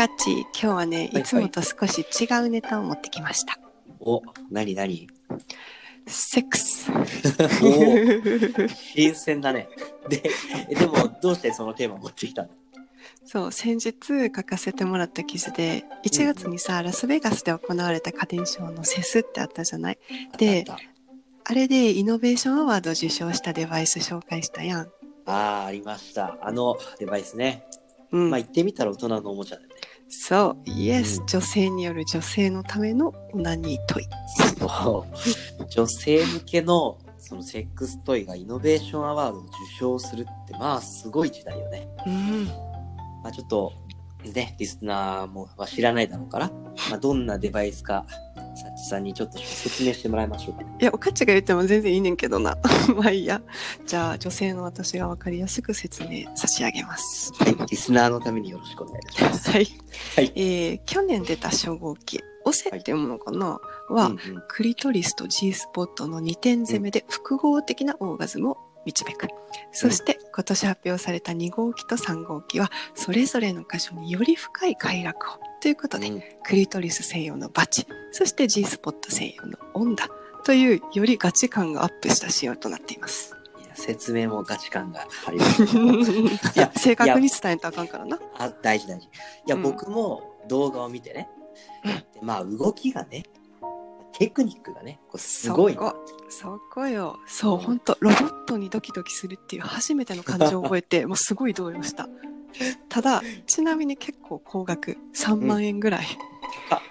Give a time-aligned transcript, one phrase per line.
[0.00, 3.58] カッチ、今日はね、はいいつもと少し違うネタを持ってきました。
[3.98, 5.06] お、なになに
[6.06, 6.90] セックス。
[7.62, 9.68] お新鮮だね。
[10.08, 10.22] で、
[10.70, 12.48] えでも、どうしてそのテーマを持ってきたの？
[13.26, 13.92] そう、先日
[14.34, 19.98] 書かせてもらった記事で、1月にさ、ラスベガスで行われた家電ショーのセスってあったじゃない？
[20.38, 20.64] で
[21.44, 24.86] あれでイノベーションアワードを受賞したデバイス紹介したやん。
[24.86, 24.92] た
[25.26, 26.38] あー、ありました。
[26.40, 27.66] あのデバイスね。
[28.12, 28.30] うん。
[28.30, 29.74] まあ、言ってみたら大人のおもちゃだよね。
[30.10, 34.06] そう、イエス、うん女性による女性のためのオナニートイ。
[34.58, 41.86] そう女性向けのそのセックストイがイノベーションアワードを受賞するって、まあ、すごい時代よね。
[42.06, 42.44] うん。
[43.22, 43.72] まあ、ちょっと、
[44.34, 46.50] ね、リスナーもは知らないだろうから、
[46.90, 48.04] まあ、どんなデバイスか、
[48.88, 50.62] さんにちょっと説明してもらいましょうか。
[50.80, 52.56] いや、おかっちが言っても全然いいねんけどな。
[52.96, 53.42] まあいいや。
[53.86, 57.32] じゃあ、女性の私がわかりやすく説明差し上げます。
[57.34, 59.50] はい、リスナーのためによろしくお願いします。
[59.50, 59.68] はい。
[60.16, 69.28] はいえー去年出た初号機、オセっていうものかな、は、うんうんクリトリスと G スポットの2点攻めで複合的なオーガズムを導く。
[69.72, 80.08] そして今年発表された2号機と3号機はそれぞれの箇所により深い快楽をということで、うんクリトリス専用のバチ、そして G スポット専用のオンダ
[80.44, 83.36] というよりガチ感がアップした仕様となっています。
[83.62, 85.62] いや説明もガチ感があります。
[86.58, 88.18] いや、正確に伝えたらあかんからな。
[88.38, 89.06] あ、大事大事。
[89.06, 89.10] い
[89.46, 91.28] や、うん僕も動画を見てね。
[91.84, 93.24] うんでまあ、動きがね、
[94.20, 95.80] テクニックがね、こうすごいそ。
[95.80, 95.96] こ、
[96.28, 97.18] そこよ。
[97.26, 102.06] そう、ほんと、ロボットにドキドキするっていう初めての感情を覚えて、 もうすごい動揺した。
[102.90, 106.06] ただ、ちなみに結構高額、3万円ぐらい。
[106.68, 106.82] あ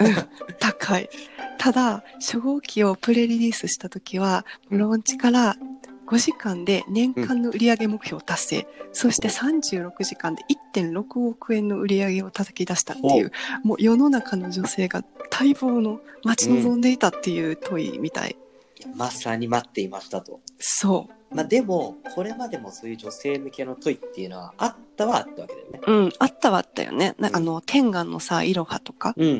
[0.00, 0.14] うん
[0.58, 1.10] 高い。
[1.58, 5.56] ただ、初号機をプレリリースした時は、ローンチから
[6.12, 10.42] 5時間で年間の売上目標達成、そして36時間で
[10.74, 13.32] 1.6億円の売り上げを叩き出したっていう、
[13.64, 18.36] もう世の中の女性が待望の待ち望んでいたっていう問いみたい。
[18.78, 20.40] いやまさに待っていましたと。
[20.58, 21.34] そう。
[21.34, 25.80] まあ、でも、これまでもそういう女性向けのトイっていうのはあったはあったわけだよね。
[25.86, 27.14] うん、あったはあったよね。
[27.18, 29.14] なあの、天眼のさ、イロハとか。
[29.16, 29.38] うんうんう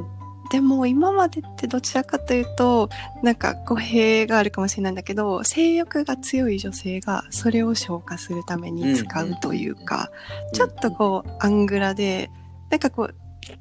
[0.00, 0.15] ん
[0.50, 2.88] でも今までってどちらかというと、
[3.22, 10.10] なんか語弊があるかもしれないんだけど、性欲が強い女性がそれを消化するために使うというか、
[10.52, 12.30] ちょっとこう、アングラで、
[12.70, 13.14] なんかこう、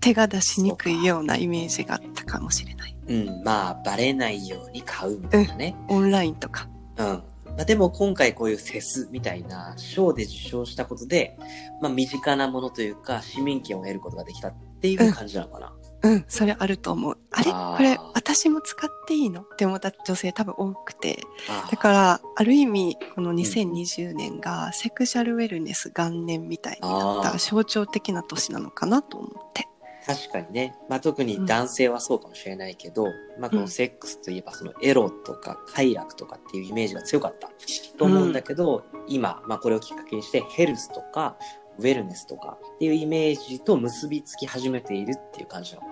[0.00, 2.96] 手が出しにくいようなイメージがあったかもしれない。
[3.08, 3.28] うん。
[3.28, 5.74] うん、まあ、バレないように買うみたいなね。
[5.88, 6.68] オンラインとか。
[6.98, 7.22] うん。
[7.56, 11.36] まあ、でも今回こういうフェスみたいな賞で受賞したことで、
[11.80, 15.68] まあ身近なものというか市民権を得ることができたっていう感じなのかな。
[15.68, 15.81] うん、
[16.28, 17.18] それあると思う。
[17.30, 17.52] あれ？
[17.52, 19.42] これ私も使っていいの？
[19.42, 21.20] って思った女性多分多くて。
[21.48, 29.68] あだから、ある意味、この2020年がセクシャルウェルネス元年みたいになった象徴的な年なのかなと思って。
[30.04, 30.74] 確かにね。
[30.88, 33.06] まあ特に男性はそうかもしれないけど、
[33.38, 37.48] まあこのセックスといえばそのエロとか快楽とかっていうイメージが強かった
[37.96, 41.36] と思うんだけど、今、まあこれをきっかけにしてヘルスとか
[41.78, 45.91] ウェルネスとかっていうイメージと結びつき始めているっていう感じなのか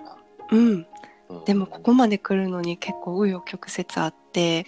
[0.51, 0.85] うん。
[1.29, 1.45] うん。
[1.45, 4.65] でも、ここまで来るのに結構紆余曲折あって、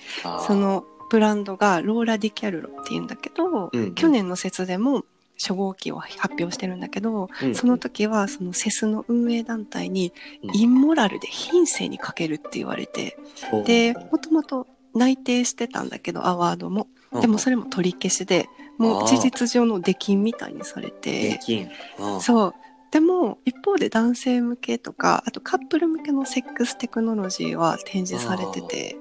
[0.48, 3.96] そのブランドがローラ・ディキャルロっていうんだけど、うんうん。
[3.96, 5.06] 去年の節でも
[5.38, 10.56] 初号機を発表してるんだけど、うんその時はそのセスの運営団体にうん。
[10.56, 13.18] インモラルで品性に欠けるって言われて、
[13.66, 16.88] で、もともと内定してたんだけど、アワードも。
[17.22, 21.70] でもそれも取り消しで、もう事実上の出禁みたいにされでて、
[22.22, 22.54] そう。
[22.94, 28.96] でも、一方で男性向けとか、あとカップル向けのセックステクノロジーは展示されてて、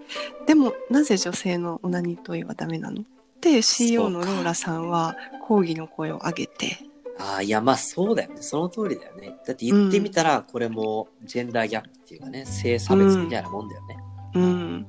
[0.47, 3.05] でも、なぜ女性のオナニートイはダメなの？
[3.43, 6.79] で、CEO のローラさんは抗議の声を上げて、
[7.19, 8.37] ああ、いや、まあそうだよね。
[8.41, 9.37] その通りだよね。
[9.47, 13.99] だって言ってみたら、これもジェンダーギャップっていうかね、性差別みたいなもんだよね。
[14.37, 14.87] うん。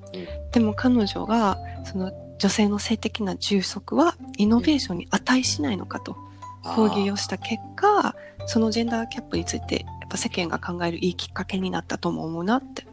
[0.54, 6.16] でも彼女が、その女性の性的な充足はイノベーションに値しないのかと
[6.64, 8.16] 抗議をした結果、
[8.46, 12.86] そのジェンダーキャップについて、やっぱ世間が考えるいいきっかけになったとも思うなって。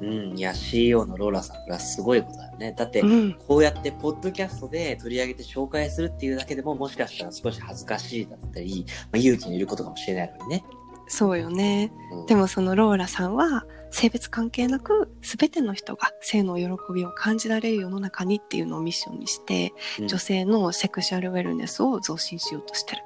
[0.00, 2.72] うん、いや、CEO のローラさん、これはすごいことだよね。
[2.76, 3.34] だって、うん。
[3.34, 10.64] こうやってポッドキャストで取り上げて紹介するっていうだけでも、もしかしたら少し恥ずかしいだったり、まあ、勇気のいることかもしれないのにね。
[11.08, 11.92] そうよね。
[12.12, 23.02] うん、でもそのローラさんは性別関係なく全ての人が性の喜びを感じられる世の中にっていうのをミッションにして、うん女性のセクシャルウェルネスを増進しようとしてる。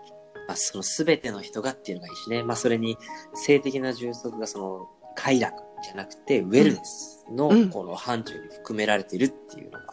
[0.49, 2.43] まあ、その全ての人がっていうのがいいしね。
[2.43, 2.99] まあ、それに
[3.35, 9.85] 性的な充足がその快楽じゃなくて、ウェルネスのうんこの範疇に含められているっていうのが、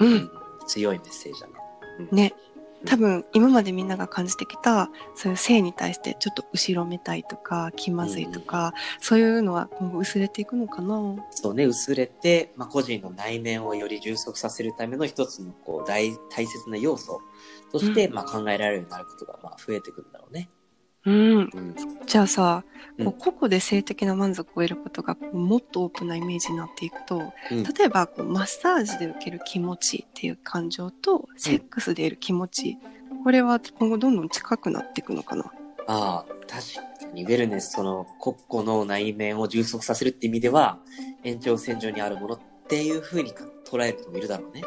[0.00, 0.04] う。
[0.04, 0.30] うんん
[0.66, 1.52] 強いメッセージだね。
[2.10, 2.34] うんね。
[2.86, 11.16] 多分今までみんなが感じてきたそういう性に対してちょっと後ろめたいとか気まずいとか、そういうのは今後薄れていくのかな？
[11.30, 17.20] そうね、薄れて、まあ、個人の内面をより充足させるための一つのこう大大切な要素
[17.72, 18.14] として、うん。
[18.14, 20.48] まあ、考えられるようになることがまあ増えてくるんだろうね。
[21.06, 21.38] うん。
[21.38, 21.76] うん、
[22.06, 23.08] じゃあさ、こうん。
[23.08, 27.62] う個々で性的な満足を得ることがこうもっとオープンなイメージになっていくと、うん。
[27.62, 32.78] 例えばこうマッサージで受ける気持ちっていう感情とセックスで得る気持ち、
[33.24, 35.44] これは今後どんどん近くなっていくのかな？
[35.88, 40.78] ああ、確かに、ウェルネス、その、個々の内面を充足させるって意味では、
[41.22, 43.32] 延長線上にあるものっていう風に
[43.64, 44.64] 捉える人もいるだろうね。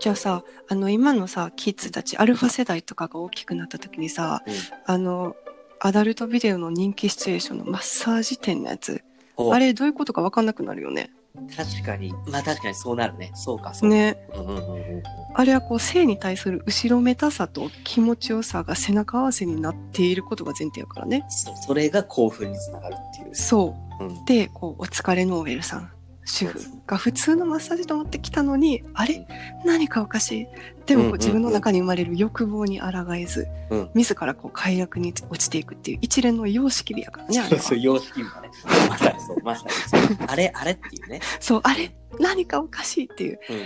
[0.00, 4.54] じゃあさあの今のさキッズたちアルファ世代とかが大きくなった時にさうん。
[4.86, 5.34] あの
[5.80, 9.02] アダルトビデオの人気シチュエーションのマッサージ店のやつ
[9.36, 11.10] おあれどういうことか分かんなくなるよね
[11.56, 13.32] 確かに、まあ確かにそうなるね。
[13.34, 13.96] そうか、そうか。
[13.96, 15.02] ねうんうんうんうん。
[15.34, 23.34] あれはこう性に対する後ろめたさと気持ちよさが背中合わせになっていることが前提やからねそう、それが興奮につながるっていう。
[23.34, 24.24] そううん。
[24.26, 25.90] でこうお疲れノーベルさん
[26.26, 29.26] 主婦が普通のマッサージと思ってきたのにあれ？
[29.64, 30.46] 何かおかしい
[30.86, 38.50] でも自分の中に生まれる欲望に抗えず、うん自らこう快楽に落ちていくっていう一連の様式美やからねあれはそうそう、様式美がね。
[38.88, 40.18] まさにそう、まさにそう。
[40.26, 41.20] あれ、あれっていうね。
[41.40, 41.94] そうあれ？
[42.18, 43.56] 何かおかしいっていううん。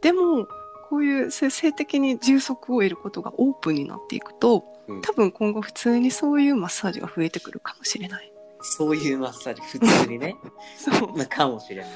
[0.00, 0.46] でも
[0.88, 8.32] こういう性性的に充足を得ることがオープンになっていくとうん多分今後普通にそういうマッサージが増えてくるかもしれない。
[8.60, 10.36] そういうマッサージ、普通にね。
[10.76, 11.16] そう。
[11.16, 11.90] まあ、かもしれない。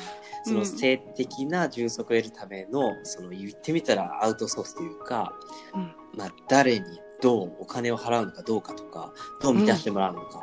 [0.44, 5.32] そのうん性的な充足を得るための、その言ってみたらアウトソースというか、
[5.74, 6.84] うんまあ、誰に
[7.20, 10.40] どうお金を払うのかどうかとか、どう満たしてもらうのか。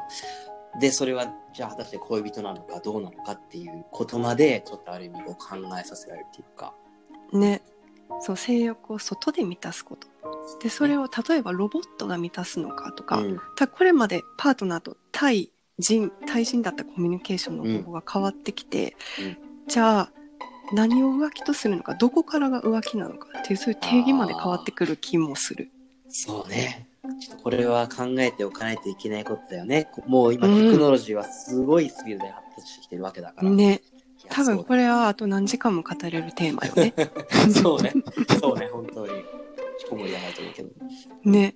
[0.80, 6.74] で、それは、じゃあ果たして恋人なのかどうなのかっていうことまで、ちょっとある意味こう考えさせられるっていうか。
[7.34, 7.62] ね。
[8.22, 10.08] そう、性欲を外で満たすこと。
[10.62, 13.40] で、それを例えばロボットが満たすのかとか、うん。
[13.58, 20.12] たこれまでパートナーと対人、対人だったコミュニケーションの方法が変わってきて、うんじゃあ、
[20.74, 25.70] 何を浮気とするのか、どこからが浮気なのかっていう、そういう定義まで変わってくる気もする。
[26.10, 26.88] そうね。
[27.22, 29.90] ちょっとこれは考えておかないといけないことだよね。
[30.08, 33.50] もう今うんテクノロジーはすごいスピードで発達してきてるわけだから。
[33.50, 33.82] ね。
[34.24, 36.94] いや多分これはあと何時間も語れるテーマよね。
[37.54, 37.94] そうね。
[38.40, 39.14] そうね、本当に。
[39.14, 39.20] 引
[39.80, 40.70] きこもりやないと思うけど。
[41.26, 41.56] ね。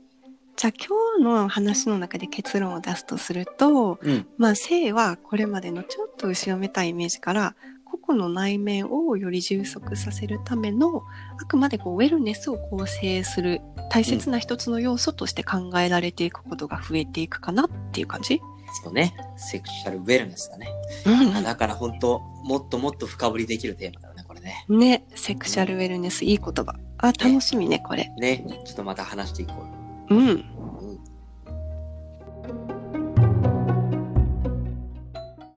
[0.63, 4.25] じゃあ今日の話の中で結論を出すとすると、うん。
[4.38, 11.04] まあ性はこれまでのちょっと後ろめたいイメージから個々の内面をより充足させるための
[11.38, 13.60] あくまでこうウェルネスを構成する
[13.92, 18.39] 大切な一つの要素として考えられていくことが増えていくかなっていう感じ、
[18.86, 19.13] そうね。
[19.36, 20.69] セクシャルウェルネスだね。
[21.36, 24.66] あだから本当、もっともっと深掘りできるテーマだよね、これね。
[24.69, 26.75] ね、セクシャルウェルネスいい言葉。
[27.00, 28.09] あ、楽しみね、これ。
[28.18, 28.45] ね。
[28.63, 29.83] ちょっとまた話していこうよ。
[30.09, 30.45] うん。